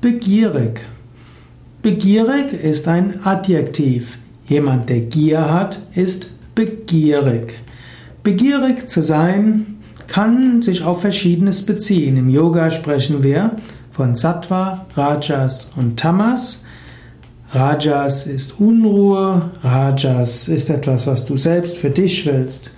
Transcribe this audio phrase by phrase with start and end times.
[0.00, 0.80] Begierig.
[1.82, 4.16] Begierig ist ein Adjektiv.
[4.48, 7.58] Jemand, der Gier hat, ist begierig.
[8.22, 9.76] Begierig zu sein
[10.06, 12.16] kann sich auf Verschiedenes beziehen.
[12.16, 13.56] Im Yoga sprechen wir
[13.90, 16.64] von Sattva, Rajas und Tamas.
[17.52, 22.70] Rajas ist Unruhe, Rajas ist etwas, was du selbst für dich willst.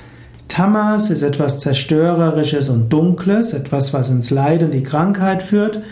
[0.49, 5.83] Tamas ist etwas Zerstörerisches und Dunkles, etwas, was ins Leid und die Krankheit führt.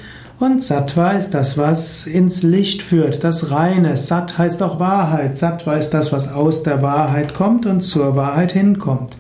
[0.41, 3.99] Und Sattva ist das, was ins Licht führt, das Reine.
[3.99, 5.37] Sat heißt auch Wahrheit.
[5.37, 9.19] Sattva ist das, was aus der Wahrheit kommt und zur Wahrheit hinkommt.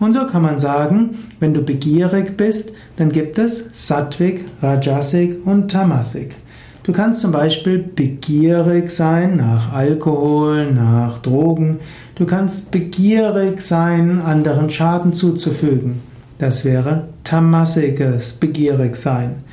[0.00, 5.70] Und so kann man sagen, wenn du begierig bist, dann gibt es Sattvik, Rajasik und
[5.70, 6.34] Tamasik.
[6.82, 11.78] Du kannst zum Beispiel begierig sein nach Alkohol, nach Drogen.
[12.16, 16.02] Du kannst begierig sein, anderen Schaden zuzufügen.
[16.40, 19.44] Das wäre tamasiges begierig sein.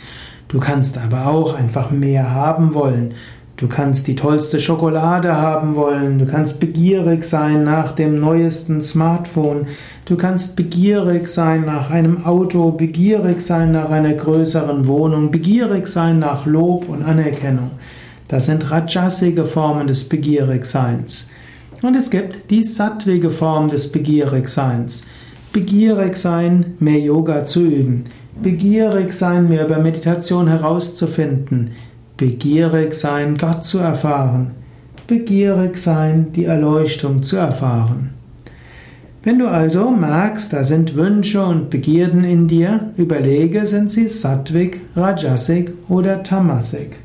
[0.53, 3.15] Du kannst aber auch einfach mehr haben wollen.
[3.57, 9.65] Du kannst die tollste Schokolade haben wollen, du kannst begierig sein nach dem neuesten Smartphone,
[10.05, 16.19] du kannst begierig sein nach einem Auto, begierig sein nach einer größeren Wohnung, begierig sein
[16.19, 17.71] nach Lob und Anerkennung.
[18.27, 21.27] Das sind rajasige Formen des Begierigseins.
[21.81, 25.03] Und es gibt die sattwige Form des Begierigseins.
[25.53, 28.05] Begierig sein, mehr Yoga zu üben.
[28.41, 31.69] Begierig sein, mehr über Meditation herauszufinden
[32.17, 34.51] Begierig sein, Gott zu erfahren.
[35.07, 38.11] Begierig sein, die Erleuchtung zu erfahren.
[39.23, 44.81] Wenn du also merkst, da sind Wünsche und Begierden in dir, überlege, sind sie Sattvik,
[44.95, 46.97] Rajasik oder Tamasik.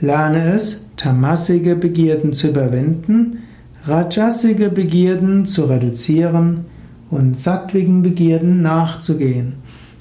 [0.00, 3.44] Lerne es, tamasige Begierden zu überwinden,
[3.86, 6.66] rajasige Begierden zu reduzieren
[7.10, 9.54] und sattwigen Begierden nachzugehen.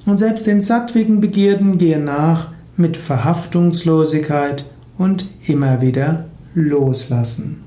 [0.06, 4.66] Und selbst den sattwigen Begierden gehe nach, mit Verhaftungslosigkeit
[4.98, 7.67] und immer wieder loslassen.